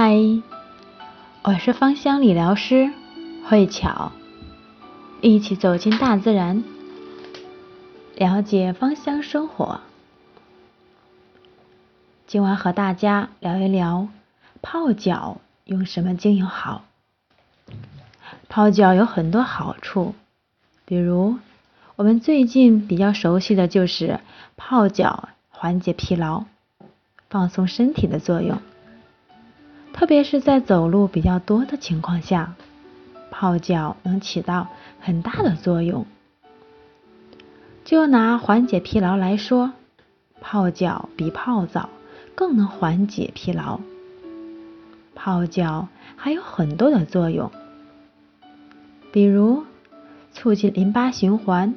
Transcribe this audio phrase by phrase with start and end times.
[0.00, 0.14] 嗨，
[1.42, 2.92] 我是芳香理疗师
[3.48, 4.12] 慧巧，
[5.20, 6.62] 一起走进大自然，
[8.14, 9.80] 了解芳香生活。
[12.28, 14.06] 今晚和大家聊一聊
[14.62, 16.84] 泡脚用什么精油好。
[18.48, 20.14] 泡脚有很多好处，
[20.84, 21.38] 比如
[21.96, 24.20] 我们最近比较熟悉的就是
[24.56, 26.44] 泡脚缓解疲劳、
[27.28, 28.62] 放松身体的作用。
[29.98, 32.54] 特别是在走路比较多的情况下，
[33.32, 34.68] 泡脚能起到
[35.00, 36.06] 很大的作用。
[37.84, 39.72] 就拿缓解疲劳来说，
[40.40, 41.88] 泡脚比泡澡
[42.36, 43.80] 更能缓解疲劳。
[45.16, 47.50] 泡脚还有很多的作用，
[49.10, 49.64] 比如
[50.30, 51.74] 促进淋巴循环、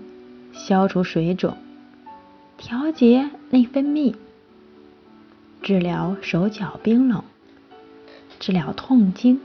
[0.54, 1.58] 消除水肿、
[2.56, 4.14] 调节内分泌、
[5.64, 7.21] 治疗手脚冰冷。
[8.42, 9.40] 治疗痛经，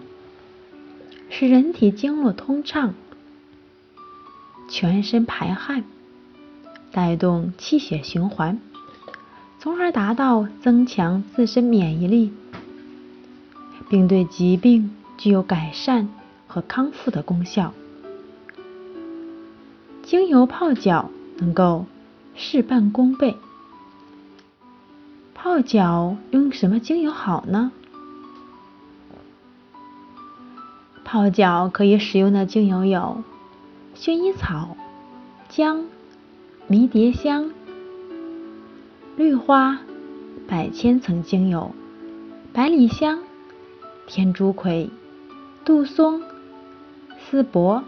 [1.29, 2.95] 使人体经络通畅，
[4.71, 5.85] 全身排汗，
[6.93, 8.59] 带动气血循环，
[9.59, 12.33] 从而达到增强自身免疫力，
[13.91, 16.09] 并对疾病具有改善
[16.47, 17.75] 和康复的功效。
[20.05, 21.85] 精油泡脚能够
[22.35, 23.37] 事半功倍。
[25.35, 27.73] 泡脚用什么精油好呢？
[31.09, 33.23] 泡脚可以使用的精油有
[33.95, 34.77] 薰衣草、
[35.49, 35.87] 姜、
[36.67, 37.53] 迷迭香、
[39.17, 39.79] 绿花、
[40.49, 41.71] 百千层精油、
[42.53, 43.21] 百里香、
[44.09, 44.91] 天竺葵、
[45.65, 46.21] 杜松、
[47.21, 47.85] 丝柏、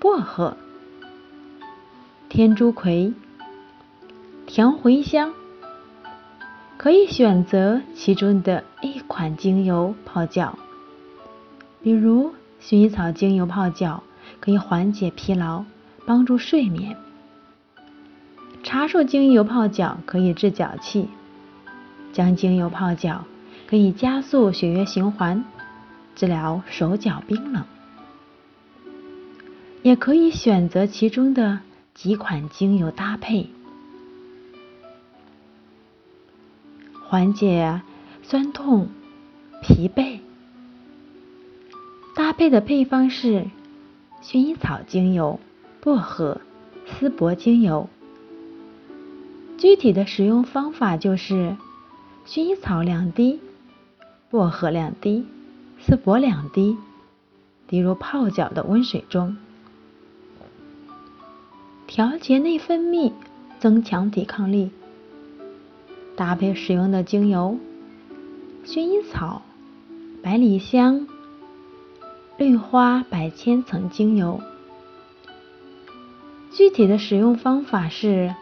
[0.00, 0.56] 薄荷、
[2.28, 3.14] 天竺葵、
[4.46, 5.32] 甜茴香。
[6.76, 10.58] 可以选择其中的一款精油泡脚，
[11.80, 12.32] 比如。
[12.60, 14.02] 薰衣草精油泡脚
[14.40, 15.64] 可以缓解疲劳，
[16.04, 16.94] 帮助睡眠；
[18.62, 21.06] 茶树精油泡脚可以治脚气；
[22.12, 23.24] 姜精油泡脚
[23.66, 25.44] 可以加速血液循环，
[26.14, 27.64] 治疗手脚冰冷。
[29.82, 31.60] 也可以选择其中的
[31.94, 33.48] 几款精油搭配，
[37.08, 37.80] 缓解
[38.22, 38.88] 酸痛、
[39.62, 40.18] 疲惫。
[42.28, 43.46] 搭配的配方是
[44.22, 45.40] 薰衣草精油、
[45.80, 46.42] 薄荷、
[46.84, 47.88] 丝柏精油。
[49.56, 51.56] 具体的使用方法就是
[52.26, 53.40] 薰衣草两滴，
[54.28, 55.24] 薄荷两滴，
[55.80, 56.76] 丝柏两滴，
[57.66, 59.38] 滴入泡脚的温水中，
[61.86, 63.10] 调节内分泌，
[63.58, 64.70] 增强抵抗力。
[66.14, 67.56] 搭配使用的精油：
[68.66, 69.40] 薰衣草、
[70.22, 71.08] 百里香。
[72.38, 74.40] 绿花百千层精油，
[76.52, 78.32] 具体的使用方法是：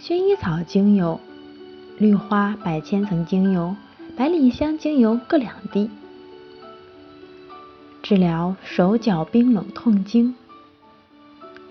[0.00, 1.18] 薰衣草精油、
[1.98, 3.74] 绿花百千层精油、
[4.16, 5.90] 百里香精油各两滴，
[8.00, 10.36] 治疗手脚冰冷痛经。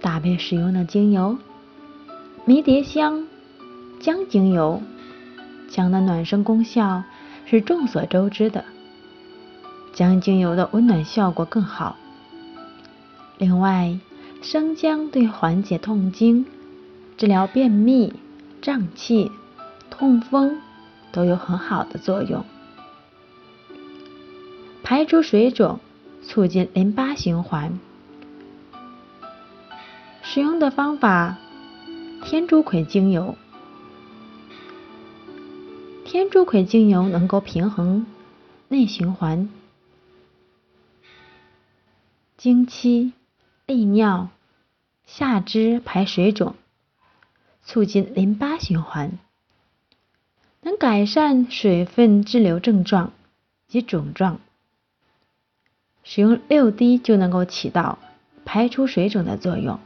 [0.01, 1.37] 搭配使用的精油：
[2.43, 3.25] 迷迭香、
[4.01, 4.81] 姜精油。
[5.69, 7.03] 姜的暖身功效
[7.45, 8.65] 是众所周知的。
[9.93, 11.97] 姜精油的温暖效果更好。
[13.37, 13.97] 另外，
[14.41, 16.45] 生姜对缓解痛经、
[17.17, 18.13] 治疗便秘、
[18.61, 19.31] 胀气、
[19.89, 20.59] 痛风
[21.11, 22.43] 都有很好的作用，
[24.83, 25.79] 排除水肿，
[26.23, 27.79] 促进淋巴循环。
[30.23, 31.37] 使用的方法：
[32.23, 33.35] 天竺葵精油。
[36.05, 38.05] 天竺葵精油能够平衡
[38.67, 39.49] 内循环。
[42.41, 43.13] 经期、
[43.67, 44.29] 利尿、
[45.05, 46.55] 下肢排水肿，
[47.61, 49.19] 促进淋巴循环，
[50.63, 53.13] 能改善水分滞留症状
[53.67, 54.39] 及肿胀。
[56.03, 57.99] 使用六滴就能够起到
[58.43, 59.79] 排出水肿的作用，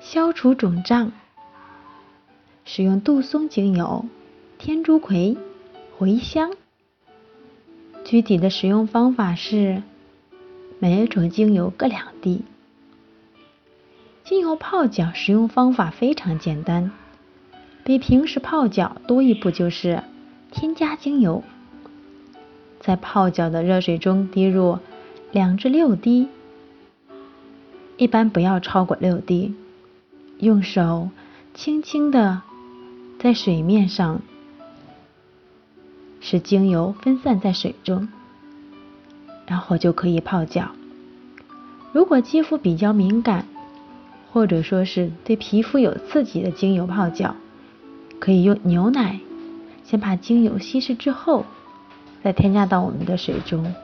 [0.00, 1.12] 消除肿胀。
[2.64, 4.06] 使用杜松精油、
[4.56, 5.36] 天竺葵、
[5.98, 6.50] 茴香。
[8.06, 9.82] 具体的使用方法是。
[10.82, 12.42] 每一种精油各两滴。
[14.24, 16.90] 精油泡脚使用方法非常简单，
[17.84, 20.02] 比平时泡脚多一步就是
[20.50, 21.44] 添加精油。
[22.80, 24.78] 在泡脚的热水中滴入
[25.32, 26.28] 两至六滴，
[27.98, 29.54] 一般不要超过六滴。
[30.38, 31.10] 用手
[31.52, 32.40] 轻轻的
[33.18, 34.22] 在水面上
[36.22, 38.08] 使精油分散在水中，
[39.50, 40.68] 然后就可以泡脚。
[41.92, 43.46] 如果肌肤比较敏感，
[44.32, 47.34] 或者说是对皮肤有刺激的精油泡脚，
[48.20, 49.18] 可以用牛奶
[49.82, 51.44] 先把精油稀释之后，
[52.22, 53.74] 再添加到我们的水中。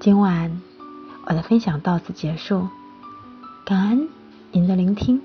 [0.00, 0.60] 今晚
[1.26, 2.66] 我的分享到此结束，
[3.64, 4.08] 感恩
[4.50, 5.22] 您的聆听。